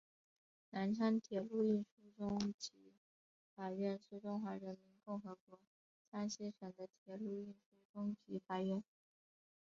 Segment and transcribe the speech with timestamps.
[0.71, 2.71] 南昌铁路运输中级
[3.55, 5.59] 法院是中华人民共和国
[6.11, 8.81] 江西省的铁路运输中级法院。